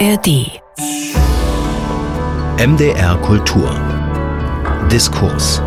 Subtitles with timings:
[0.00, 0.60] ARD.
[2.58, 3.70] MDR Kultur.
[4.90, 5.62] Diskurs.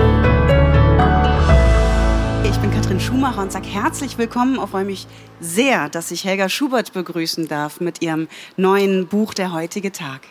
[2.43, 5.07] Ich bin Katrin Schumacher und sage herzlich willkommen und freue mich
[5.39, 8.27] sehr, dass ich Helga Schubert begrüßen darf mit ihrem
[8.57, 10.21] neuen Buch Der heutige Tag.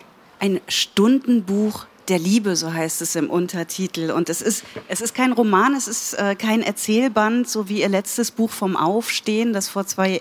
[0.40, 4.11] Ein Stundenbuch der Liebe, so heißt es im Untertitel.
[4.11, 7.89] Und es ist, es ist kein Roman, es ist äh, kein Erzählband, so wie ihr
[7.89, 10.21] letztes Buch vom Aufstehen, das vor zwei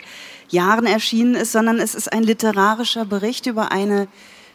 [0.50, 4.08] Jahren erschienen ist, sondern es ist ein literarischer Bericht über eine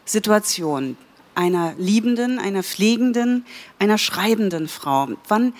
[0.05, 0.97] Situation
[1.35, 3.45] einer liebenden, einer pflegenden,
[3.79, 5.07] einer schreibenden Frau.
[5.27, 5.53] Wann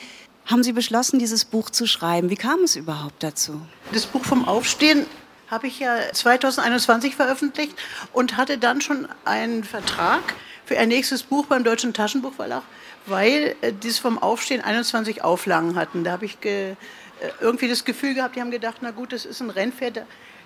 [0.46, 2.30] haben Sie beschlossen, dieses Buch zu schreiben?
[2.30, 3.62] Wie kam es überhaupt dazu?
[3.94, 5.06] Das Buch vom Aufstehen
[5.52, 7.78] habe ich ja 2021 veröffentlicht
[8.14, 10.22] und hatte dann schon einen Vertrag
[10.66, 12.64] für ein nächstes Buch beim Deutschen Taschenbuchverlag,
[13.06, 16.06] weil äh, dies vom Aufstehen 21 Auflagen hatten.
[16.06, 16.76] Da habe ich ge, äh,
[17.42, 20.02] irgendwie das Gefühl gehabt, die haben gedacht, na gut, das ist ein Rennpferd, da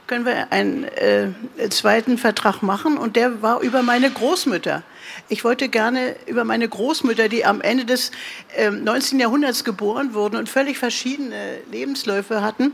[0.07, 1.29] können wir einen äh,
[1.69, 4.81] zweiten Vertrag machen und der war über meine Großmütter.
[5.29, 8.11] Ich wollte gerne über meine Großmütter, die am Ende des
[8.55, 9.19] äh, 19.
[9.19, 12.73] Jahrhunderts geboren wurden und völlig verschiedene Lebensläufe hatten,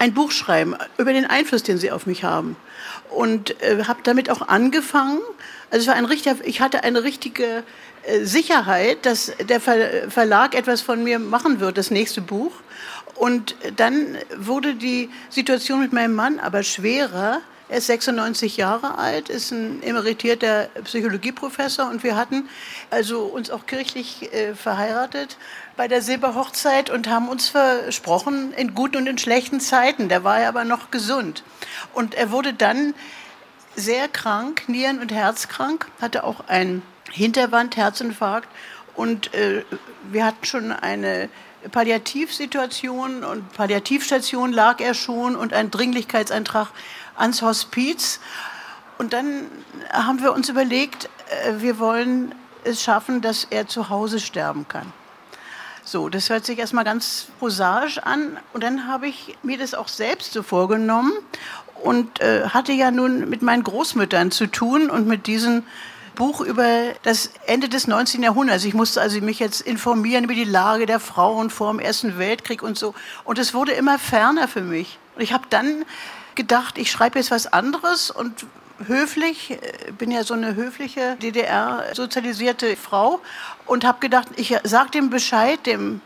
[0.00, 2.56] ein Buch schreiben über den Einfluss, den sie auf mich haben.
[3.10, 5.18] Und äh, habe damit auch angefangen.
[5.70, 7.62] Also es war ein richtiger, ich hatte eine richtige
[8.04, 12.52] äh, Sicherheit, dass der Ver Verlag etwas von mir machen wird, das nächste Buch.
[13.14, 17.42] Und dann wurde die Situation mit meinem Mann aber schwerer.
[17.70, 22.48] Er ist 96 Jahre alt, ist ein emeritierter Psychologieprofessor und wir hatten
[22.90, 25.36] also uns auch kirchlich äh, verheiratet
[25.76, 30.08] bei der Silberhochzeit und haben uns versprochen, in guten und in schlechten Zeiten.
[30.08, 31.44] Da war er aber noch gesund.
[31.94, 32.92] Und er wurde dann
[33.76, 38.48] sehr krank, Nieren- und Herzkrank, hatte auch einen Hinterwand, Herzinfarkt
[38.96, 39.62] und äh,
[40.10, 41.28] wir hatten schon eine
[41.70, 46.68] Palliativsituation und Palliativstation lag er schon und ein Dringlichkeitsantrag
[47.20, 48.20] ans Hospiz.
[48.98, 49.46] Und dann
[49.92, 51.08] haben wir uns überlegt,
[51.44, 54.92] äh, wir wollen es schaffen, dass er zu Hause sterben kann.
[55.84, 58.38] So, das hört sich erstmal ganz prosaisch an.
[58.52, 61.12] Und dann habe ich mir das auch selbst so vorgenommen
[61.82, 65.64] und äh, hatte ja nun mit meinen Großmüttern zu tun und mit diesen
[66.14, 66.68] Buch über
[67.02, 68.22] das Ende des 19.
[68.22, 68.64] Jahrhunderts.
[68.64, 72.62] Ich musste also mich jetzt informieren über die Lage der Frauen vor dem Ersten Weltkrieg
[72.62, 72.94] und so.
[73.24, 74.98] Und es wurde immer ferner für mich.
[75.16, 75.84] Und ich habe dann
[76.34, 78.46] gedacht, ich schreibe jetzt was anderes und
[78.86, 83.20] höflich, äh, bin ja so eine höfliche DDR-sozialisierte Frau
[83.66, 86.00] und habe gedacht, ich sage dem Bescheid, dem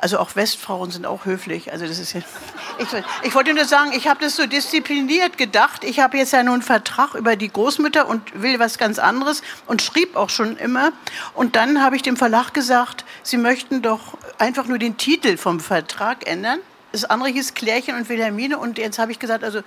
[0.00, 1.72] also auch Westfrauen sind auch höflich.
[1.72, 2.22] Also das ist ja,
[2.78, 2.88] ich,
[3.22, 5.84] ich wollte nur sagen, ich habe das so diszipliniert gedacht.
[5.84, 9.42] Ich habe jetzt ja nun einen Vertrag über die Großmütter und will was ganz anderes
[9.66, 10.92] und schrieb auch schon immer.
[11.34, 15.60] Und dann habe ich dem Verlag gesagt, sie möchten doch einfach nur den Titel vom
[15.60, 16.60] Vertrag ändern.
[16.92, 19.62] Das andere hieß Klärchen und Wilhelmine und jetzt habe ich gesagt, also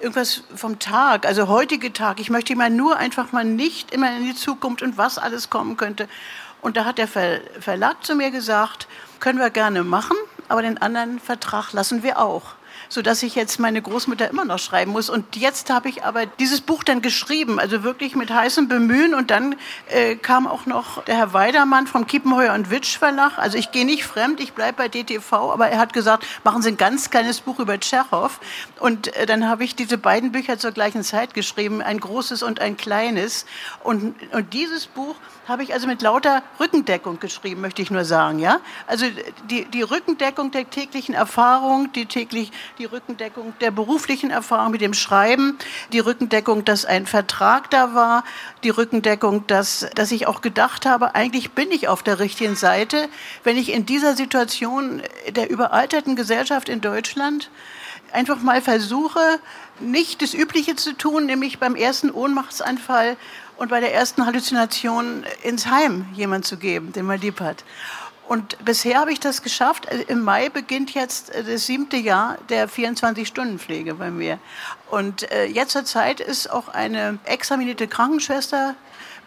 [0.00, 2.20] irgendwas vom Tag, also heutige Tag.
[2.20, 5.76] Ich möchte mal nur einfach mal nicht immer in die Zukunft und was alles kommen
[5.76, 6.08] könnte.
[6.60, 8.88] Und da hat der Verlag zu mir gesagt,
[9.20, 10.16] können wir gerne machen,
[10.48, 12.54] aber den anderen Vertrag lassen wir auch
[12.88, 15.10] sodass ich jetzt meine Großmutter immer noch schreiben muss.
[15.10, 19.14] Und jetzt habe ich aber dieses Buch dann geschrieben, also wirklich mit heißem Bemühen.
[19.14, 19.56] Und dann
[19.88, 23.38] äh, kam auch noch der Herr Weidermann vom Kiepenheuer und Witsch Verlag.
[23.38, 26.70] Also ich gehe nicht fremd, ich bleibe bei DTV, aber er hat gesagt, machen Sie
[26.70, 28.40] ein ganz kleines Buch über Tschechow.
[28.78, 32.60] Und äh, dann habe ich diese beiden Bücher zur gleichen Zeit geschrieben, ein großes und
[32.60, 33.46] ein kleines.
[33.82, 35.16] Und, und dieses Buch
[35.48, 38.38] habe ich also mit lauter Rückendeckung geschrieben, möchte ich nur sagen.
[38.38, 38.60] Ja?
[38.86, 39.06] Also
[39.50, 44.94] die, die Rückendeckung der täglichen Erfahrung, die täglich die Rückendeckung der beruflichen Erfahrung mit dem
[44.94, 45.58] Schreiben,
[45.92, 48.24] die Rückendeckung, dass ein Vertrag da war,
[48.62, 53.08] die Rückendeckung, dass, dass ich auch gedacht habe, eigentlich bin ich auf der richtigen Seite,
[53.44, 57.50] wenn ich in dieser Situation der überalterten Gesellschaft in Deutschland
[58.12, 59.38] einfach mal versuche,
[59.80, 63.16] nicht das Übliche zu tun, nämlich beim ersten Ohnmachtsanfall
[63.56, 67.64] und bei der ersten Halluzination ins Heim jemand zu geben, den man lieb hat.
[68.28, 69.86] Und bisher habe ich das geschafft.
[69.86, 74.38] Äh, Im Mai beginnt jetzt äh, das siebte Jahr der 24-Stunden-Pflege bei mir.
[74.90, 78.74] Und äh, jetzt zur Zeit ist auch eine examinierte Krankenschwester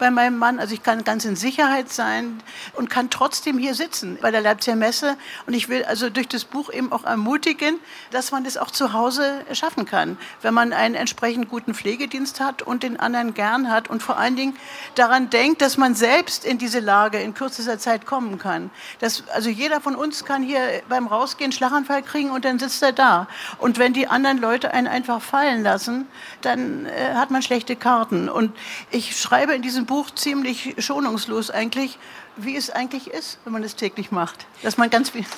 [0.02, 0.60] bei meinem Mann.
[0.60, 2.42] Also ich kann ganz in Sicherheit sein
[2.74, 5.16] und kann trotzdem hier sitzen bei der Leipziger Messe.
[5.46, 8.94] Und ich will also durch das Buch eben auch ermutigen, dass man das auch zu
[8.94, 13.92] Hause schaffen kann, wenn man einen entsprechend guten Pflegedienst hat und den anderen gern hat
[13.92, 14.58] und vor allen Dingen
[14.96, 18.72] daran denkt, dass man selbst in diese Lage in kürzester Zeit kommen kann.
[19.02, 22.92] Das, also jeder von uns kann hier beim Rausgehen Schlaganfall kriegen und dann sitzt er
[22.92, 23.28] da.
[23.60, 26.08] Und wenn die anderen Leute einen einfach fallen lassen,
[26.42, 28.30] dann äh, hat man schlechte Karten.
[28.30, 28.52] Und
[28.90, 32.00] ich schreibe in diesem Buch ziemlich schonungslos eigentlich,
[32.38, 34.46] wie es eigentlich ist, wenn man es täglich macht.
[34.64, 35.26] Dass man ganz viel.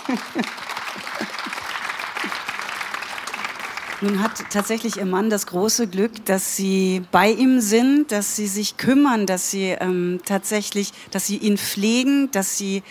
[4.01, 8.45] Nun hat tatsächlich Ihr Mann das große Glück, dass Sie bei ihm sind, dass Sie
[8.45, 12.83] sich kümmern, dass Sie ähm, tatsächlich, dass Sie ihn pflegen, dass Sie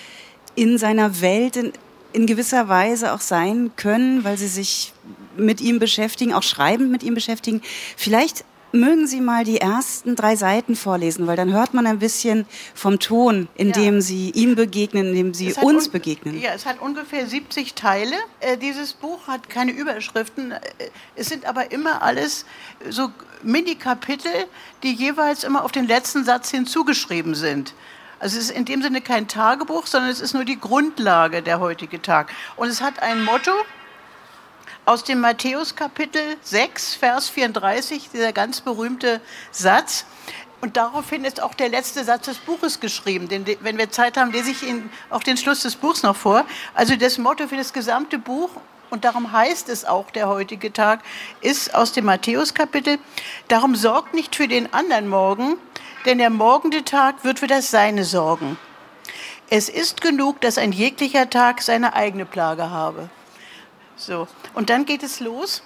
[0.57, 1.73] in seiner Welt in,
[2.13, 4.95] in gewisser Weise auch sein können, weil Sie sich
[5.37, 7.63] mit ihm beschäftigen, auch schreibend mit ihm beschäftigen.
[7.97, 12.47] Vielleicht mögen Sie mal die ersten drei Seiten vorlesen, weil dann hört man ein bisschen
[12.75, 13.75] vom Ton, in ja.
[13.75, 16.41] dem Sie ihm begegnen, in dem Sie uns begegnen.
[16.41, 18.17] Ja, es hat ungefähr 70 Teile.
[18.41, 20.53] Äh, dieses Buch hat keine Überschriften.
[20.53, 20.61] Äh,
[21.17, 22.47] es sind aber immer alles
[22.89, 23.11] so
[23.43, 24.33] Mini-Kapitel,
[24.83, 27.75] die jeweils immer auf den letzten Satz hinzugeschrieben sind.
[28.23, 31.59] Also es ist in dem Sinne kein Tagebuch, sondern es ist nur die Grundlage der
[31.59, 32.33] heutige Tag.
[32.55, 33.51] Und es hat ein Motto,
[34.85, 39.21] aus dem Matthäus Kapitel 6, Vers 34, dieser ganz berühmte
[39.53, 40.07] Satz.
[40.61, 43.29] Und daraufhin ist auch der letzte Satz des Buches geschrieben.
[43.29, 46.45] Denn wenn wir Zeit haben, lese ich Ihnen auch den Schluss des Buchs noch vor.
[46.75, 48.51] Also das Motto für das gesamte Buch,
[48.91, 51.01] und darum heißt es auch der heutige Tag,
[51.41, 52.99] ist aus dem Matthäus Kapitel,
[53.49, 55.57] darum sorgt nicht für den anderen Morgen,
[56.07, 58.59] denn der morgende Tag wird für das Seine sorgen.
[59.49, 63.09] Es ist genug, dass ein jeglicher Tag seine eigene Plage habe.
[64.05, 65.63] So, und dann geht es los.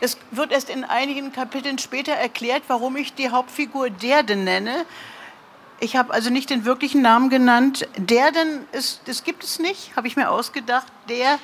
[0.00, 4.84] Es wird erst in einigen Kapiteln später erklärt, warum ich die Hauptfigur Derden nenne.
[5.78, 7.86] Ich habe also nicht den wirklichen Namen genannt.
[7.96, 10.88] Derden, ist, das gibt es nicht, habe ich mir ausgedacht.
[11.08, 11.38] Der,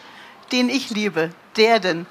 [0.51, 1.31] den ich liebe.
[1.57, 2.07] Derden.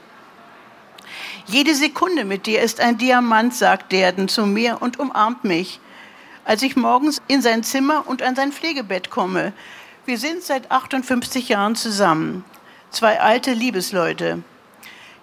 [1.47, 5.81] Jede Sekunde mit dir ist ein Diamant, sagt Derden zu mir und umarmt mich.
[6.45, 9.51] Als ich morgens in sein Zimmer und an sein Pflegebett komme.
[10.05, 12.45] Wir sind seit 58 Jahren zusammen
[12.95, 14.41] zwei alte Liebesleute.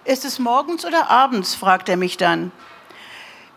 [0.05, 1.55] Ist es morgens oder abends?
[1.55, 2.51] fragt er mich dann.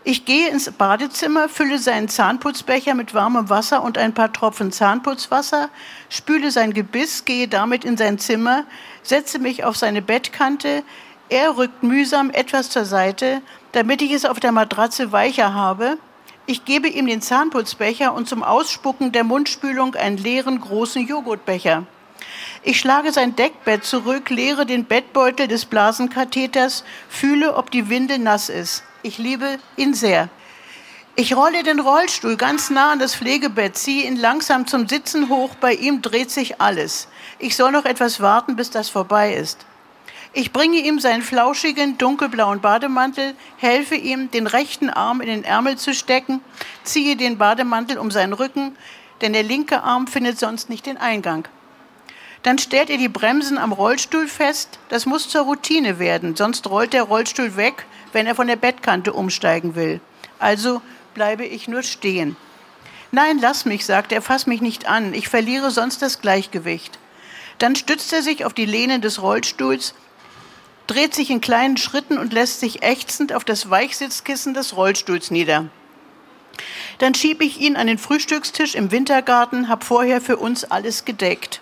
[0.05, 5.69] Ich gehe ins Badezimmer, fülle seinen Zahnputzbecher mit warmem Wasser und ein paar Tropfen Zahnputzwasser,
[6.09, 8.65] spüle sein Gebiss, gehe damit in sein Zimmer,
[9.03, 10.85] setze mich auf seine Bettkante.
[11.29, 13.43] Er rückt mühsam etwas zur Seite,
[13.73, 15.99] damit ich es auf der Matratze weicher habe.
[16.47, 21.85] Ich gebe ihm den Zahnputzbecher und zum Ausspucken der Mundspülung einen leeren großen Joghurtbecher.
[22.69, 28.49] Ich schlage sein Deckbett zurück, leere den Bettbeutel des Blasenkatheters, fühle, ob die Winde nass
[28.49, 28.83] ist.
[29.05, 30.29] Ich liebe ihn sehr.
[31.15, 35.55] Ich rolle den Rollstuhl ganz nah an das Pflegebett, ziehe ihn langsam zum Sitzen hoch,
[35.61, 37.07] bei ihm dreht sich alles.
[37.39, 39.65] Ich soll noch etwas warten, bis das vorbei ist.
[40.33, 45.79] Ich bringe ihm seinen flauschigen, dunkelblauen Bademantel, helfe ihm, den rechten Arm in den Ärmel
[45.79, 46.41] zu stecken,
[46.83, 48.77] ziehe den Bademantel um seinen Rücken,
[49.21, 51.47] denn der linke Arm findet sonst nicht den Eingang.
[52.47, 54.79] Dann stellt ihr die Bremsen am Rollstuhl fest.
[54.89, 59.13] Das muss zur Routine werden, sonst rollt der Rollstuhl weg, wenn er von der Bettkante
[59.13, 60.01] umsteigen will.
[60.39, 60.81] Also
[61.13, 62.37] bleibe ich nur stehen.
[63.11, 67.01] Nein, lass mich, sagt er, fass mich nicht an, ich verliere sonst das Gleichgewicht.
[67.59, 69.95] Dann stützt er sich auf die Lehnen des Rollstuhls,
[70.87, 75.65] dreht sich in kleinen Schritten und lässt sich ächzend auf das Weichsitzkissen des Rollstuhls nieder.
[76.99, 81.61] Dann schiebe ich ihn an den Frühstückstisch im Wintergarten, hab vorher für uns alles gedeckt.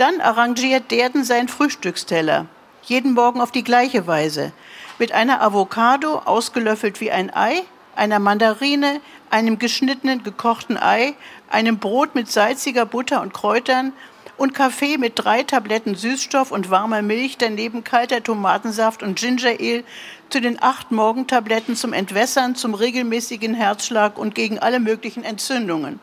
[0.00, 2.46] Dann arrangiert Derden seinen Frühstücksteller,
[2.84, 4.52] jeden Morgen auf die gleiche Weise,
[4.98, 7.64] mit einer Avocado, ausgelöffelt wie ein Ei,
[7.96, 11.12] einer Mandarine, einem geschnittenen gekochten Ei,
[11.50, 13.92] einem Brot mit salziger Butter und Kräutern
[14.38, 19.84] und Kaffee mit drei Tabletten Süßstoff und warmer Milch, daneben kalter Tomatensaft und Ginger Ale
[20.30, 26.00] zu den acht Morgentabletten zum Entwässern, zum regelmäßigen Herzschlag und gegen alle möglichen Entzündungen.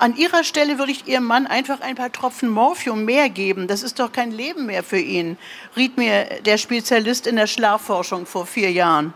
[0.00, 3.68] An ihrer Stelle würde ich ihrem Mann einfach ein paar Tropfen Morphium mehr geben.
[3.68, 5.36] Das ist doch kein Leben mehr für ihn,
[5.76, 9.12] riet mir der Spezialist in der Schlafforschung vor vier Jahren.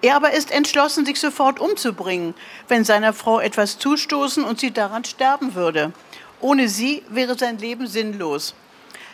[0.00, 2.34] Er aber ist entschlossen, sich sofort umzubringen,
[2.68, 5.92] wenn seiner Frau etwas zustoßen und sie daran sterben würde.
[6.40, 8.54] Ohne sie wäre sein Leben sinnlos.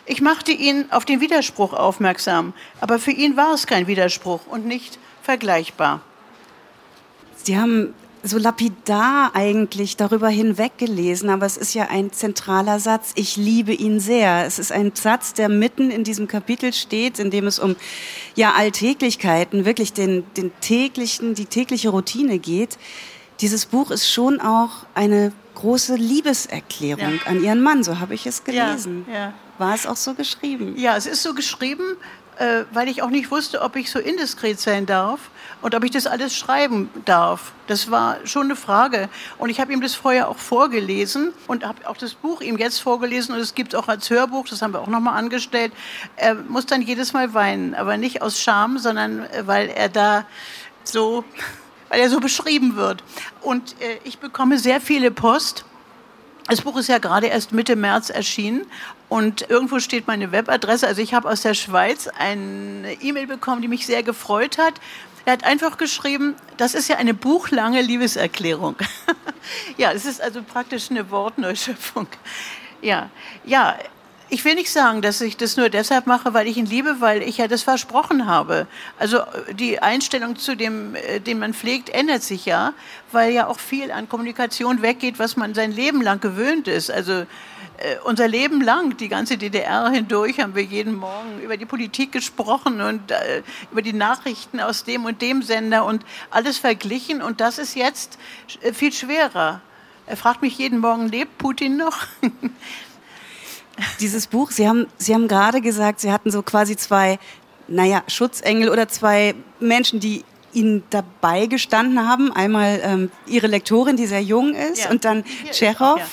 [0.05, 4.67] Ich machte ihn auf den Widerspruch aufmerksam, aber für ihn war es kein Widerspruch und
[4.67, 6.01] nicht vergleichbar.
[7.35, 13.11] Sie haben so lapidar eigentlich darüber hinweggelesen, aber es ist ja ein zentraler Satz.
[13.15, 14.45] Ich liebe ihn sehr.
[14.45, 17.75] Es ist ein Satz, der mitten in diesem Kapitel steht, in dem es um
[18.35, 22.77] ja Alltäglichkeiten, wirklich den, den täglichen, die tägliche Routine geht.
[23.41, 27.25] Dieses Buch ist schon auch eine große Liebeserklärung ja.
[27.25, 29.05] an ihren Mann, so habe ich es gelesen.
[29.07, 29.33] Ja, ja.
[29.57, 30.75] War es auch so geschrieben?
[30.77, 31.97] Ja, es ist so geschrieben,
[32.39, 35.19] äh, weil ich auch nicht wusste, ob ich so indiskret sein darf
[35.61, 37.51] und ob ich das alles schreiben darf.
[37.67, 39.09] Das war schon eine Frage.
[39.37, 42.79] Und ich habe ihm das vorher auch vorgelesen und habe auch das Buch ihm jetzt
[42.79, 45.73] vorgelesen und es gibt auch als Hörbuch, das haben wir auch nochmal angestellt.
[46.15, 50.25] Er muss dann jedes Mal weinen, aber nicht aus Scham, sondern äh, weil er da
[50.83, 51.23] so,
[51.89, 53.03] weil er so beschrieben wird.
[53.41, 55.65] Und äh, ich bekomme sehr viele Post
[56.47, 58.65] Das Buch ist ja gerade erst Mitte März erschienen
[59.09, 60.87] und irgendwo steht meine Webadresse.
[60.87, 64.75] Also ich habe aus der Schweiz eine E-Mail bekommen, die mich sehr gefreut hat.
[65.25, 68.77] Er hat einfach geschrieben, das ist ja eine buchlange Liebeserklärung.
[69.77, 72.07] ja, es ist also praktisch eine Wortneuschöpfung.
[72.81, 73.09] Ja,
[73.43, 73.77] ja,
[74.29, 77.21] ich will nicht sagen, dass ich das nur deshalb mache, weil ich ihn liebe, weil
[77.21, 78.67] ich ja das versprochen habe.
[78.99, 79.19] Also
[79.53, 82.73] die Einstellung zu dem, äh, den man pflegt, ändert sich ja,
[83.11, 86.91] weil ja auch viel an Kommunikation weggeht, was man sein Leben lang gewöhnt ist.
[86.91, 87.25] Also
[87.77, 92.11] äh, unser Leben lang, die ganze DDR hindurch, haben wir jeden Morgen über die Politik
[92.11, 97.21] gesprochen und äh, über die Nachrichten aus dem und dem Sender und alles verglichen.
[97.21, 98.17] Und das ist jetzt
[98.61, 99.61] äh, viel schwerer.
[100.05, 102.07] Er fragt mich jeden Morgen, lebt Putin noch?
[103.99, 107.19] Dieses Buch, Sie haben, Sie haben gerade gesagt, Sie hatten so quasi zwei,
[107.67, 112.31] naja, Schutzengel oder zwei Menschen, die Ihnen dabei gestanden haben.
[112.31, 114.89] Einmal ähm, Ihre Lektorin, die sehr jung ist, ja.
[114.89, 116.05] und dann Tschechow, ja.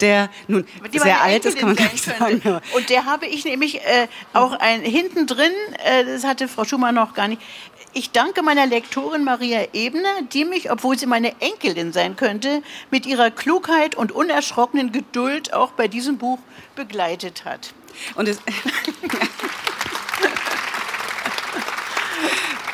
[0.00, 2.40] der nun sehr alt ist, kann man gar nicht sagen.
[2.74, 5.52] Und der habe ich nämlich äh, auch ein, hinten drin,
[5.84, 7.42] äh, das hatte Frau Schumann noch gar nicht,
[7.92, 13.06] ich danke meiner Lektorin Maria Ebner, die mich, obwohl sie meine Enkelin sein könnte, mit
[13.06, 16.38] ihrer Klugheit und unerschrockenen Geduld auch bei diesem Buch
[16.76, 17.72] begleitet hat.
[18.14, 18.38] Und es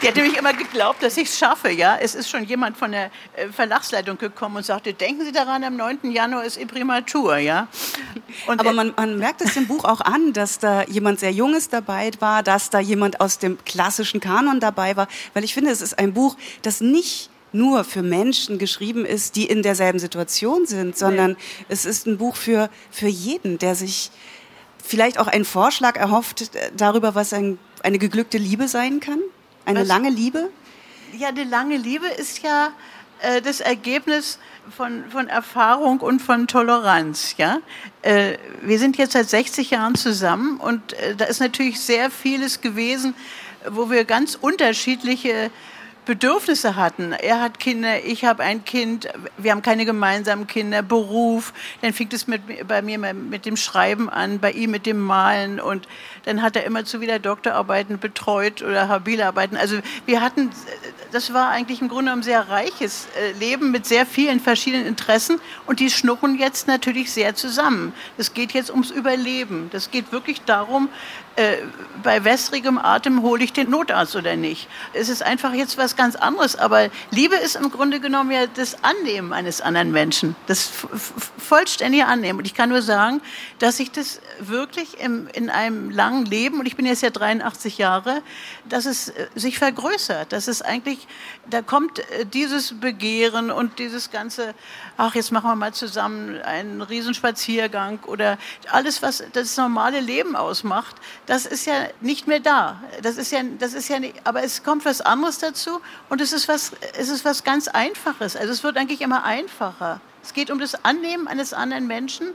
[0.02, 1.70] Die hat nämlich immer geglaubt, dass ich es schaffe.
[1.70, 1.96] Ja?
[2.00, 5.76] Es ist schon jemand von der äh, Verlagsleitung gekommen und sagte, denken Sie daran, am
[5.76, 6.10] 9.
[6.10, 7.38] Januar ist Imprimatur.
[7.38, 7.68] Ja?
[8.46, 11.68] Und Aber man, man merkt es dem Buch auch an, dass da jemand sehr Junges
[11.68, 15.08] dabei war, dass da jemand aus dem klassischen Kanon dabei war.
[15.34, 19.46] Weil ich finde, es ist ein Buch, das nicht nur für Menschen geschrieben ist, die
[19.46, 21.64] in derselben Situation sind, sondern nee.
[21.68, 24.10] es ist ein Buch für, für jeden, der sich
[24.84, 29.20] vielleicht auch einen Vorschlag erhofft äh, darüber, was ein, eine geglückte Liebe sein kann.
[29.66, 29.88] Eine Was?
[29.88, 30.48] lange Liebe?
[31.18, 32.70] Ja, eine lange Liebe ist ja
[33.20, 34.38] äh, das Ergebnis
[34.74, 37.34] von, von Erfahrung und von Toleranz.
[37.36, 37.58] Ja?
[38.02, 42.60] Äh, wir sind jetzt seit 60 Jahren zusammen und äh, da ist natürlich sehr vieles
[42.60, 43.14] gewesen,
[43.68, 45.50] wo wir ganz unterschiedliche
[46.06, 47.12] Bedürfnisse hatten.
[47.12, 51.52] Er hat Kinder, ich habe ein Kind, wir haben keine gemeinsamen Kinder, Beruf.
[51.82, 55.60] Dann fing es mit, bei mir mit dem Schreiben an, bei ihm mit dem Malen
[55.60, 55.88] und
[56.24, 59.56] dann hat er immer zu wieder Doktorarbeiten betreut oder Habilarbeiten.
[59.56, 60.50] Also wir hatten,
[61.10, 65.40] das war eigentlich im Grunde ein sehr reiches äh, Leben mit sehr vielen verschiedenen Interessen
[65.66, 67.92] und die schnurren jetzt natürlich sehr zusammen.
[68.16, 69.70] Es geht jetzt ums Überleben.
[69.72, 70.88] Das geht wirklich darum,
[71.36, 71.58] äh,
[72.02, 74.68] bei wässrigem Atem hole ich den Notarzt oder nicht.
[74.92, 76.56] Es ist einfach jetzt was ganz anderes.
[76.56, 80.34] Aber Liebe ist im Grunde genommen ja das Annehmen eines anderen Menschen.
[80.46, 80.70] Das
[81.36, 82.38] vollständige Annehmen.
[82.38, 83.20] Und ich kann nur sagen,
[83.58, 87.78] dass ich das wirklich im, in einem langen Leben, und ich bin jetzt ja 83
[87.78, 88.22] Jahre,
[88.68, 90.32] dass es äh, sich vergrößert.
[90.32, 91.06] Dass es eigentlich,
[91.50, 94.54] da kommt äh, dieses Begehren und dieses ganze,
[94.96, 98.38] ach, jetzt machen wir mal zusammen einen Riesenspaziergang oder
[98.70, 102.80] alles, was das normale Leben ausmacht, das ist ja nicht mehr da.
[103.02, 106.32] Das ist ja, das ist ja nicht, aber es kommt was anderes dazu und es
[106.32, 108.36] ist was, es ist was ganz Einfaches.
[108.36, 110.00] Also es wird eigentlich immer einfacher.
[110.22, 112.28] Es geht um das Annehmen eines anderen Menschen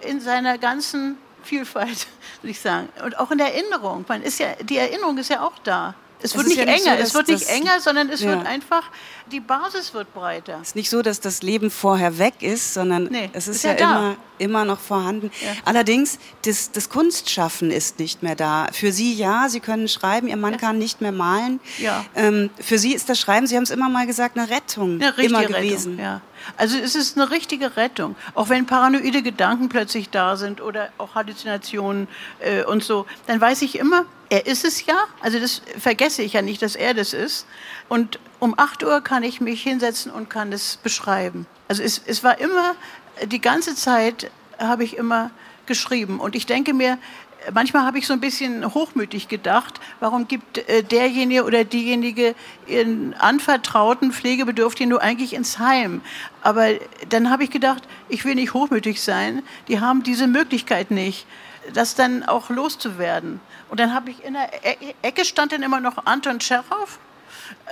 [0.00, 2.06] in seiner ganzen Vielfalt,
[2.40, 2.88] würde ich sagen.
[3.04, 4.04] Und auch in der Erinnerung.
[4.08, 5.94] Man ist ja, die Erinnerung ist ja auch da.
[6.22, 8.30] Es, es wird nicht ja enger, so, es wird nicht enger, sondern es ja.
[8.30, 8.84] wird einfach,
[9.30, 10.58] die Basis wird breiter.
[10.62, 13.64] Es ist nicht so, dass das Leben vorher weg ist, sondern nee, es ist, ist
[13.64, 15.30] ja, ja immer, immer noch vorhanden.
[15.40, 15.52] Ja.
[15.64, 18.68] Allerdings, das, das Kunstschaffen ist nicht mehr da.
[18.72, 21.60] Für Sie ja, Sie können schreiben, Ihr Mann kann nicht mehr malen.
[21.78, 22.04] Ja.
[22.14, 25.12] Ähm, für Sie ist das Schreiben, Sie haben es immer mal gesagt, eine Rettung eine
[25.22, 25.92] immer gewesen.
[25.92, 26.20] Rettung, ja.
[26.56, 28.14] Also es ist eine richtige Rettung.
[28.34, 32.08] Auch wenn paranoide Gedanken plötzlich da sind oder auch Halluzinationen
[32.40, 34.96] äh, und so, dann weiß ich immer, er ist es ja.
[35.20, 37.46] Also das vergesse ich ja nicht, dass er das ist.
[37.88, 41.46] Und um 8 Uhr kann ich mich hinsetzen und kann das beschreiben.
[41.68, 42.74] Also es, es war immer,
[43.24, 45.30] die ganze Zeit habe ich immer
[45.66, 46.20] geschrieben.
[46.20, 46.98] Und ich denke mir,
[47.52, 52.34] manchmal habe ich so ein bisschen hochmütig gedacht, warum gibt äh, derjenige oder diejenige
[52.66, 56.00] ihren anvertrauten Pflegebedürftigen nur eigentlich ins Heim?
[56.42, 56.68] Aber
[57.08, 61.26] dann habe ich gedacht, ich will nicht hochmütig sein, die haben diese Möglichkeit nicht,
[61.72, 63.40] das dann auch loszuwerden.
[63.68, 66.98] Und dann habe ich in der e-, Ecke stand dann immer noch Anton Tschechow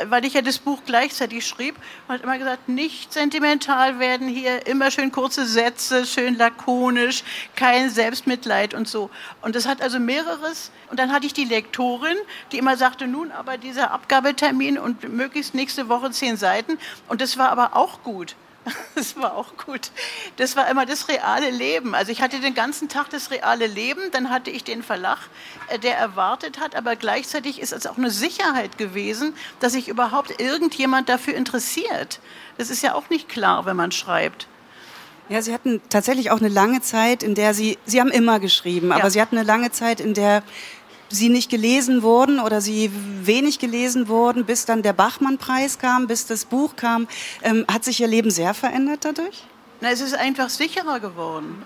[0.06, 1.76] weil ich ja das Buch gleichzeitig schrieb
[2.08, 7.24] hat immer gesagt, nicht sentimental werden hier, immer schön kurze Sätze, schön lakonisch,
[7.56, 9.10] kein Selbstmitleid und so.
[9.42, 10.70] Und das hat also mehreres.
[10.90, 12.16] Und dann hatte ich die Lektorin,
[12.52, 16.78] die immer sagte, nun aber dieser Abgabetermin und möglichst nächste Woche zehn Seiten.
[17.08, 18.36] Und das war aber auch gut.
[18.94, 19.90] Das war auch gut.
[20.36, 21.94] Das war immer das reale Leben.
[21.94, 25.18] Also ich hatte den ganzen Tag das reale Leben, dann hatte ich den Verlag,
[25.68, 30.40] äh, der erwartet hat, aber gleichzeitig ist es auch eine Sicherheit gewesen, dass sich überhaupt
[30.40, 32.20] irgendjemand dafür interessiert.
[32.58, 34.46] Das ist ja auch nicht klar, wenn man schreibt.
[35.28, 38.92] Ja, Sie hatten tatsächlich auch eine lange Zeit, in der Sie, Sie haben immer geschrieben,
[38.92, 40.42] aber Sie hatten eine lange Zeit, in der
[41.10, 42.90] Sie nicht gelesen wurden oder Sie
[43.22, 47.06] wenig gelesen wurden, bis dann der Bachmann-Preis kam, bis das Buch kam.
[47.42, 49.44] Ähm, hat sich Ihr Leben sehr verändert dadurch?
[49.80, 51.64] Na, es ist einfach sicherer geworden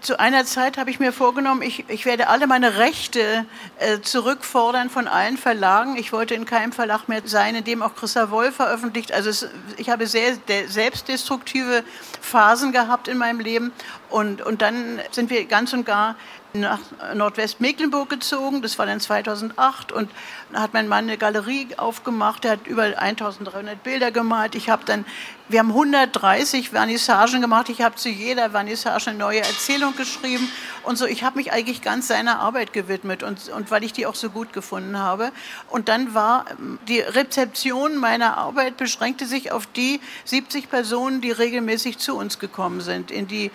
[0.00, 3.44] zu einer Zeit habe ich mir vorgenommen, ich, ich werde alle meine Rechte
[3.78, 5.96] äh, zurückfordern von allen Verlagen.
[5.96, 9.12] Ich wollte in keinem Verlag mehr sein, in dem auch Christa Wolf veröffentlicht.
[9.12, 10.36] Also es, ich habe sehr
[10.68, 11.84] selbstdestruktive
[12.20, 13.72] Phasen gehabt in meinem Leben.
[14.08, 16.16] Und, und dann sind wir ganz und gar
[16.54, 16.80] nach
[17.14, 18.62] Nordwestmecklenburg gezogen.
[18.62, 20.10] Das war dann 2008 und
[20.52, 22.44] da hat mein Mann eine Galerie aufgemacht.
[22.44, 24.54] Er hat über 1300 Bilder gemalt.
[24.54, 25.04] Ich habe dann,
[25.48, 27.68] wir haben 130 Vernissagen gemacht.
[27.68, 30.50] Ich habe zu jeder Vernissage eine neue Erzählung geschrieben
[30.82, 31.06] und so.
[31.06, 34.30] Ich habe mich eigentlich ganz seiner Arbeit gewidmet und, und weil ich die auch so
[34.30, 35.32] gut gefunden habe.
[35.68, 36.46] Und dann war
[36.88, 42.80] die Rezeption meiner Arbeit beschränkte sich auf die 70 Personen, die regelmäßig zu uns gekommen
[42.80, 43.50] sind in die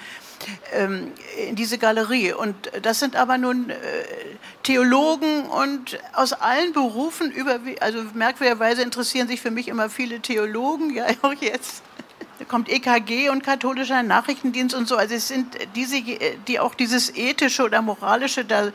[0.73, 1.11] ähm,
[1.47, 2.33] in diese Galerie.
[2.33, 3.75] Und das sind aber nun äh,
[4.63, 7.33] Theologen und aus allen Berufen,
[7.79, 11.83] also merkwürdigerweise interessieren sich für mich immer viele Theologen, ja auch jetzt.
[12.39, 14.97] Da kommt EKG und katholischer Nachrichtendienst und so.
[14.97, 16.01] Also es sind diese,
[16.47, 18.73] die auch dieses ethische oder moralische da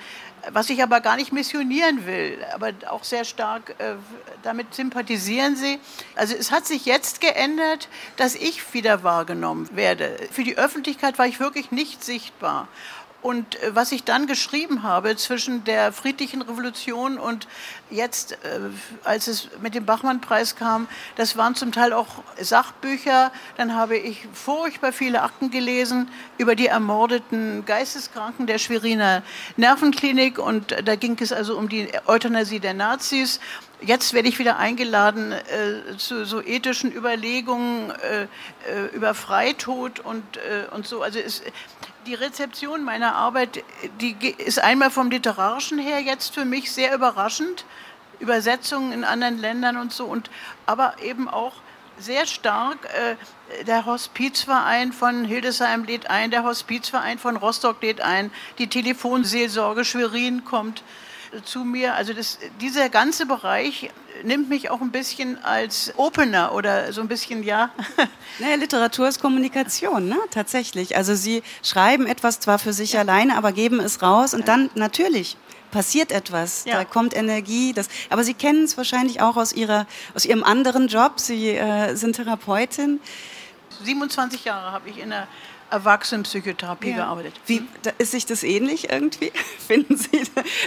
[0.53, 3.95] was ich aber gar nicht missionieren will, aber auch sehr stark äh,
[4.43, 5.79] damit sympathisieren sie.
[6.17, 10.17] Also es hat sich jetzt geändert, dass ich wieder wahrgenommen werde.
[10.31, 12.69] Für die Öffentlichkeit war ich wirklich nicht sichtbar.
[13.23, 17.49] Und äh, was ich dann geschrieben habe zwischen der friedlichen Revolution und
[17.91, 18.37] jetzt, äh,
[19.05, 23.31] als es mit dem Bachmann-Preis kam, das waren zum Teil auch Sachbücher.
[23.57, 26.09] Dann habe ich furchtbar viele Akten gelesen
[26.39, 29.23] über die ermordeten Geisteskranken der Schweriner
[29.57, 30.39] Nervenklinik.
[30.39, 33.39] Und da ging es also um die Euthanasie der Nazis.
[33.83, 40.37] Jetzt werde ich wieder eingeladen äh, zu so ethischen Überlegungen äh, äh über Freitod und,
[40.37, 41.03] äh, und so.
[41.03, 41.43] Also es,
[42.07, 43.63] die Rezeption meiner Arbeit,
[44.01, 47.65] die ist einmal vom Literarischen her jetzt für mich sehr überraschend.
[48.19, 50.31] Übersetzungen in anderen Ländern und so, und,
[50.67, 51.55] aber eben auch
[51.99, 52.79] sehr stark.
[52.95, 59.85] Äh, der Hospizverein von Hildesheim lädt ein, der Hospizverein von Rostock lädt ein, die Telefonseelsorge
[59.85, 60.83] Schwerin kommt
[61.45, 61.95] zu mir.
[61.95, 63.91] Also das, dieser ganze Bereich
[64.23, 67.71] nimmt mich auch ein bisschen als Opener oder so ein bisschen, ja.
[68.39, 70.17] Naja, Literatur ist Kommunikation, ne?
[70.31, 70.97] tatsächlich.
[70.97, 73.01] Also Sie schreiben etwas zwar für sich ja.
[73.01, 75.37] alleine, aber geben es raus und dann natürlich
[75.71, 76.79] passiert etwas, ja.
[76.79, 77.73] da kommt Energie.
[77.73, 81.21] Das, aber Sie kennen es wahrscheinlich auch aus, ihrer, aus Ihrem anderen Job.
[81.21, 83.01] Sie äh, sind Therapeutin.
[83.83, 85.29] 27 Jahre habe ich in der
[85.71, 86.97] Erwachsenenpsychotherapie ja.
[86.97, 87.35] gearbeitet.
[87.47, 89.33] Wie, da, ist sich das ähnlich irgendwie?
[89.67, 90.23] Finden Sie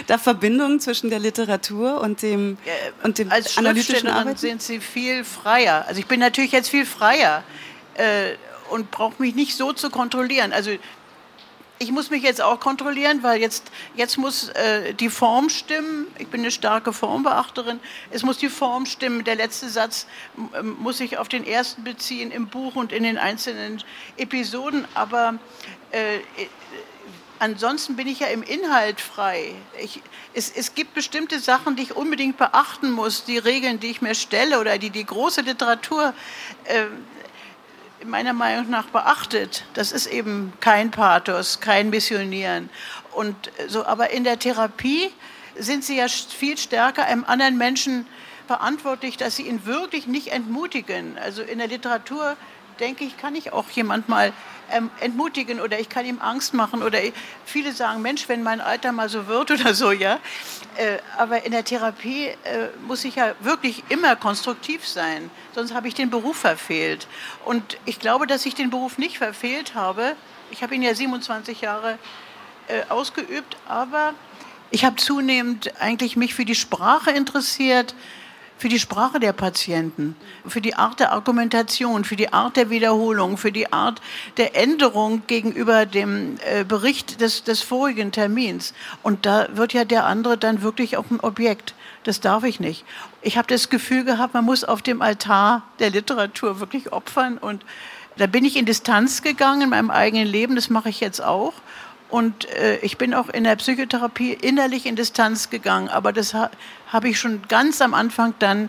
[0.06, 4.38] da, Verbindungen zwischen der Literatur und dem, ja, und dem als analytischen Arbeiten?
[4.38, 5.84] sind Sie viel freier.
[5.86, 7.44] Also ich bin natürlich jetzt viel freier
[7.94, 8.34] äh,
[8.70, 10.52] und brauche mich nicht so zu kontrollieren.
[10.52, 10.70] Also
[11.84, 16.06] ich muss mich jetzt auch kontrollieren, weil jetzt, jetzt muss äh, die Form stimmen.
[16.18, 17.78] Ich bin eine starke Formbeachterin.
[18.10, 19.22] Es muss die Form stimmen.
[19.24, 20.06] Der letzte Satz
[20.62, 23.82] muss sich auf den ersten beziehen im Buch und in den einzelnen
[24.16, 24.86] Episoden.
[24.94, 25.34] Aber
[25.90, 26.20] äh,
[27.38, 29.54] ansonsten bin ich ja im Inhalt frei.
[29.78, 30.00] Ich,
[30.32, 34.14] es, es, gibt bestimmte Sachen, die ich unbedingt beachten muss, die Regeln, die ich mir
[34.14, 36.14] stelle oder die die große Literatur
[36.64, 36.86] äh,
[38.06, 39.64] meiner Meinung nach beachtet.
[39.74, 42.70] Das ist eben kein Pathos, kein Missionieren.
[43.12, 43.34] Und
[43.68, 45.10] so, aber in der Therapie
[45.56, 48.06] sind sie ja viel stärker einem anderen Menschen
[48.46, 51.18] verantwortlich, dass sie ihn wirklich nicht entmutigen.
[51.18, 52.36] Also in der Literatur
[52.80, 54.32] denke ich, kann ich auch jemand mal
[54.70, 57.12] ähm, entmutigen oder ich kann ihm Angst machen oder ich,
[57.44, 60.18] viele sagen, Mensch, wenn mein Alter mal so wird oder so, ja.
[60.76, 65.88] Äh, aber in der Therapie äh, muss ich ja wirklich immer konstruktiv sein, sonst habe
[65.88, 67.06] ich den Beruf verfehlt.
[67.44, 70.16] Und ich glaube, dass ich den Beruf nicht verfehlt habe.
[70.50, 71.98] Ich habe ihn ja 27 Jahre
[72.68, 74.14] äh, ausgeübt, aber
[74.70, 77.94] ich habe zunehmend eigentlich mich für die Sprache interessiert,
[78.56, 83.36] für die Sprache der Patienten, für die Art der Argumentation, für die Art der Wiederholung,
[83.36, 84.00] für die Art
[84.36, 88.72] der Änderung gegenüber dem äh, Bericht des, des vorigen Termins.
[89.02, 91.74] Und da wird ja der andere dann wirklich auch ein Objekt.
[92.04, 92.84] Das darf ich nicht.
[93.22, 97.38] Ich habe das Gefühl gehabt, man muss auf dem Altar der Literatur wirklich opfern.
[97.38, 97.64] Und
[98.16, 100.54] da bin ich in Distanz gegangen in meinem eigenen Leben.
[100.54, 101.54] Das mache ich jetzt auch.
[102.14, 105.88] Und äh, ich bin auch in der Psychotherapie innerlich in Distanz gegangen.
[105.88, 106.48] Aber das ha
[106.92, 108.68] habe ich schon ganz am Anfang dann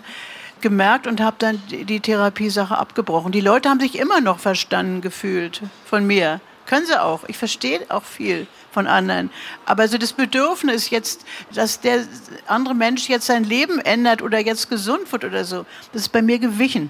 [0.62, 3.32] gemerkt und habe dann die, die Therapiesache abgebrochen.
[3.32, 6.42] Die Leute haben sich immer noch verstanden gefühlt von mir.
[6.66, 7.24] Können sie auch.
[7.28, 9.30] Ich verstehe auch viel von anderen.
[9.68, 12.04] Aber so das Bedürfnis jetzt, dass der
[12.48, 16.24] andere Mensch jetzt sein Leben ändert oder jetzt gesund wird oder so, das ist bei
[16.24, 16.90] mir gewichen.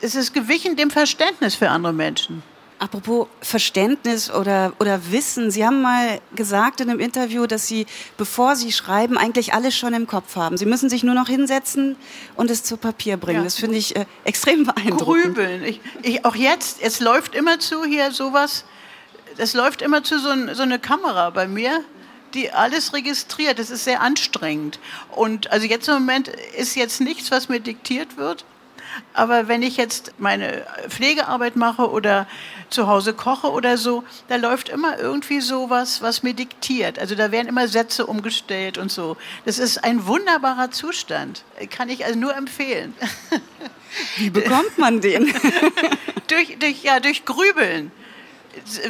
[0.00, 2.42] Es ist gewichen dem Verständnis für andere Menschen.
[2.78, 5.50] Apropos Verständnis oder, oder Wissen.
[5.50, 7.86] Sie haben mal gesagt in einem Interview, dass Sie,
[8.18, 10.58] bevor Sie schreiben, eigentlich alles schon im Kopf haben.
[10.58, 11.96] Sie müssen sich nur noch hinsetzen
[12.34, 13.38] und es zu Papier bringen.
[13.38, 13.44] Ja.
[13.44, 15.36] Das finde ich äh, extrem beeindruckend.
[15.36, 15.64] Grübeln.
[15.64, 18.64] Ich, ich, auch jetzt, es läuft immer zu hier sowas,
[19.38, 21.82] es läuft immer zu so, ein, so eine Kamera bei mir
[22.34, 23.58] die alles registriert.
[23.58, 24.78] Das ist sehr anstrengend.
[25.12, 28.44] Und also jetzt im Moment ist jetzt nichts, was mir diktiert wird.
[29.12, 32.26] Aber wenn ich jetzt meine Pflegearbeit mache oder
[32.70, 36.98] zu Hause koche oder so, da läuft immer irgendwie sowas, was mir diktiert.
[36.98, 39.16] Also da werden immer Sätze umgestellt und so.
[39.44, 41.44] Das ist ein wunderbarer Zustand.
[41.70, 42.94] Kann ich also nur empfehlen.
[44.16, 45.32] Wie bekommt man den?
[46.28, 47.92] durch, durch, ja, durch Grübeln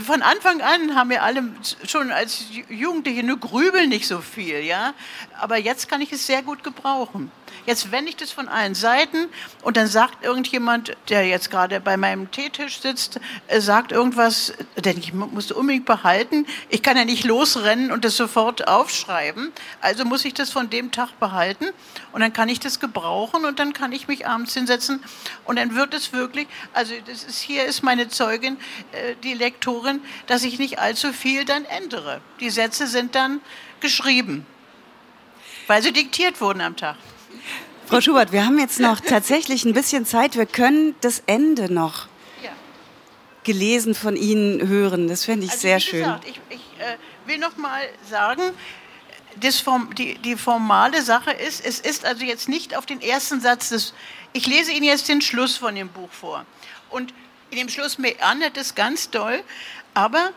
[0.04, 1.44] von Anfang an haben wir alle
[1.86, 4.94] schon als Jugendliche nur grübeln nicht so viel, ja.
[5.38, 7.30] Aber jetzt kann ich es sehr gut gebrauchen.
[7.66, 9.26] Jetzt wende ich das von allen Seiten
[9.62, 14.98] und dann sagt irgendjemand, der jetzt gerade bei meinem Teetisch sitzt, äh, sagt irgendwas, denn
[14.98, 16.46] ich musste unbedingt behalten.
[16.68, 19.52] Ich kann ja nicht losrennen und das sofort aufschreiben.
[19.80, 21.66] Also muss ich das von dem Tag behalten
[22.12, 25.02] und dann kann ich das gebrauchen und dann kann ich mich abends hinsetzen
[25.44, 28.58] und dann wird es wirklich, also das ist, hier ist meine Zeugin,
[28.92, 32.20] äh, die Lektorin, dass ich nicht allzu viel dann ändere.
[32.40, 33.40] Die Sätze sind dann
[33.80, 34.46] geschrieben,
[35.66, 36.96] weil sie diktiert wurden am Tag.
[37.86, 40.36] Frau Schubert, wir haben jetzt noch tatsächlich ein bisschen Zeit.
[40.36, 42.08] Wir können das Ende noch
[43.44, 45.06] gelesen von Ihnen hören.
[45.06, 46.00] Das fände ich also, sehr schön.
[46.00, 48.42] Gesagt, ich, ich äh, will noch mal sagen,
[49.62, 53.68] Form, die, die formale Sache ist, es ist also jetzt nicht auf den ersten Satz
[53.68, 53.94] des,
[54.32, 56.44] ich lese Ihnen jetzt den Schluss von dem Buch vor.
[56.90, 57.14] Und
[57.50, 59.42] in dem Schluss meandert es ganz doll,
[59.94, 60.32] aber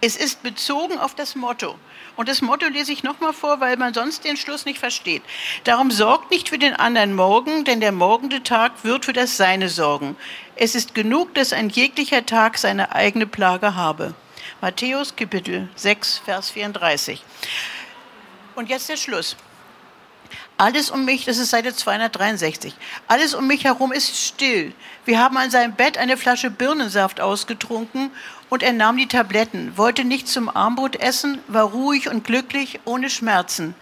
[0.00, 1.76] es ist bezogen auf das Motto.
[2.16, 5.22] Und das Motto lese ich nochmal vor, weil man sonst den Schluss nicht versteht.
[5.64, 9.68] Darum sorgt nicht für den anderen Morgen, denn der morgende Tag wird für das Seine
[9.68, 10.16] sorgen.
[10.56, 14.14] Es ist genug, dass ein jeglicher Tag seine eigene Plage habe.
[14.60, 17.24] Matthäus Kapitel 6, Vers 34.
[18.54, 19.36] Und jetzt der Schluss.
[20.58, 22.74] Alles um mich, das ist Seite 263,
[23.08, 24.72] alles um mich herum ist still.
[25.04, 28.10] Wir haben an seinem Bett eine Flasche Birnensaft ausgetrunken
[28.48, 33.10] und er nahm die Tabletten, wollte nicht zum Armbrot essen, war ruhig und glücklich, ohne
[33.10, 33.74] Schmerzen.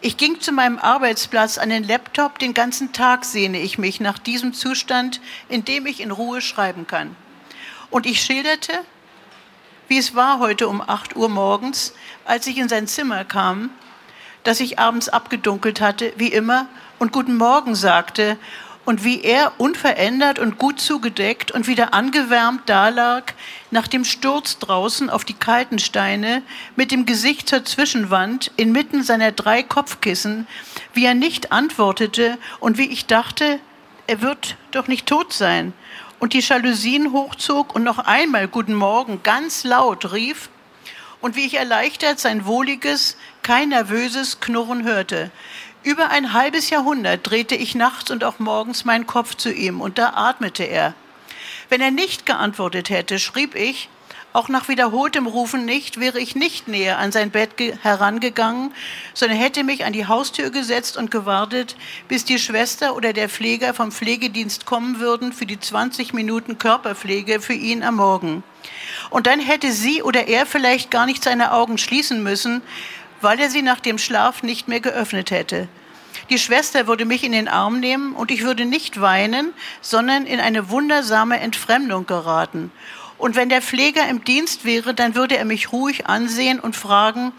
[0.00, 4.18] Ich ging zu meinem Arbeitsplatz an den Laptop, den ganzen Tag sehne ich mich nach
[4.18, 7.16] diesem Zustand, in dem ich in Ruhe schreiben kann.
[7.90, 8.72] Und ich schilderte,
[9.88, 11.94] wie es war heute um 8 Uhr morgens,
[12.26, 13.70] als ich in sein Zimmer kam,
[14.48, 18.38] dass ich abends abgedunkelt hatte, wie immer, und Guten Morgen sagte
[18.86, 23.34] und wie er unverändert und gut zugedeckt und wieder angewärmt dalag,
[23.70, 26.40] nach dem Sturz draußen auf die kalten Steine,
[26.76, 30.46] mit dem Gesicht zur Zwischenwand, inmitten seiner drei Kopfkissen,
[30.94, 33.60] wie er nicht antwortete und wie ich dachte,
[34.06, 35.74] er wird doch nicht tot sein,
[36.20, 40.48] und die Jalousien hochzog und noch einmal Guten Morgen ganz laut rief,
[41.20, 45.30] und wie ich erleichtert sein wohliges, kein nervöses Knurren hörte.
[45.82, 49.98] Über ein halbes Jahrhundert drehte ich nachts und auch morgens meinen Kopf zu ihm und
[49.98, 50.94] da atmete er.
[51.68, 53.88] Wenn er nicht geantwortet hätte, schrieb ich,
[54.32, 57.50] auch nach wiederholtem Rufen nicht, wäre ich nicht näher an sein Bett
[57.82, 58.72] herangegangen,
[59.14, 61.76] sondern hätte mich an die Haustür gesetzt und gewartet,
[62.08, 67.40] bis die Schwester oder der Pfleger vom Pflegedienst kommen würden für die 20 Minuten Körperpflege
[67.40, 68.42] für ihn am Morgen.
[69.10, 72.62] Und dann hätte sie oder er vielleicht gar nicht seine Augen schließen müssen,
[73.20, 75.68] weil er sie nach dem Schlaf nicht mehr geöffnet hätte.
[76.30, 80.40] Die Schwester würde mich in den Arm nehmen und ich würde nicht weinen, sondern in
[80.40, 82.70] eine wundersame Entfremdung geraten.
[83.18, 87.32] Und wenn der Pfleger im Dienst wäre, dann würde er mich ruhig ansehen und fragen,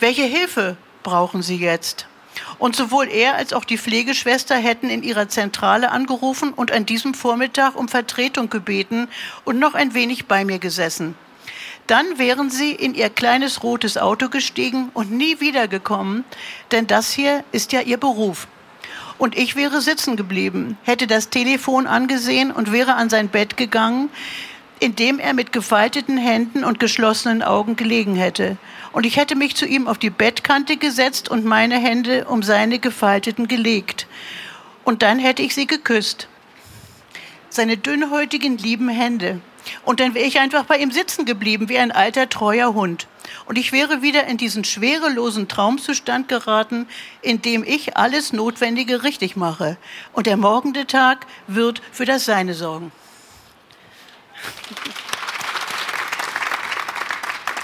[0.00, 2.06] welche Hilfe brauchen Sie jetzt?
[2.58, 7.14] Und sowohl er als auch die Pflegeschwester hätten in ihrer Zentrale angerufen und an diesem
[7.14, 9.08] Vormittag um Vertretung gebeten
[9.44, 11.16] und noch ein wenig bei mir gesessen.
[11.88, 16.24] Dann wären sie in ihr kleines rotes Auto gestiegen und nie wiedergekommen,
[16.70, 18.46] denn das hier ist ja ihr Beruf.
[19.16, 24.10] Und ich wäre sitzen geblieben, hätte das Telefon angesehen und wäre an sein Bett gegangen,
[24.80, 28.56] in dem er mit gefalteten Händen und geschlossenen Augen gelegen hätte.
[28.92, 32.78] Und ich hätte mich zu ihm auf die Bettkante gesetzt und meine Hände um seine
[32.78, 34.06] gefalteten gelegt.
[34.84, 36.28] Und dann hätte ich sie geküsst.
[37.50, 39.40] Seine dünnhäutigen, lieben Hände.
[39.84, 43.06] Und dann wäre ich einfach bei ihm sitzen geblieben, wie ein alter, treuer Hund.
[43.46, 46.86] Und ich wäre wieder in diesen schwerelosen Traumzustand geraten,
[47.20, 49.76] in dem ich alles Notwendige richtig mache.
[50.12, 52.92] Und der morgende Tag wird für das Seine sorgen.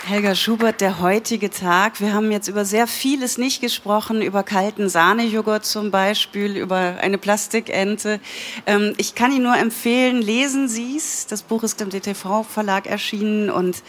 [0.06, 1.98] Helga Schubert, der heutige Tag.
[1.98, 7.16] Wir haben jetzt über sehr vieles nicht gesprochen, über kalten Sahnejoghurt zum Beispiel, über eine
[7.16, 8.20] Plastikente.
[8.66, 11.26] Ähm, ich kann Ihnen nur empfehlen, lesen Sie es.
[11.26, 13.82] Das Buch ist im DTV-Verlag erschienen und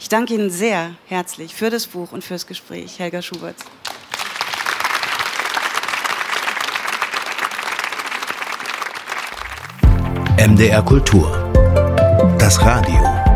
[0.00, 3.56] ich danke Ihnen sehr herzlich für das Buch und fürs Gespräch, Helga Schubert.
[10.38, 11.47] MDR Kultur.
[12.38, 13.27] Das Radio.